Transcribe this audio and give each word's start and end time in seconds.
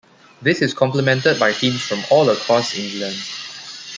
This 0.41 0.63
is 0.63 0.73
complemented 0.73 1.39
by 1.39 1.53
teams 1.53 1.83
from 1.83 1.99
all 2.09 2.27
across 2.31 2.75
England. 2.75 3.15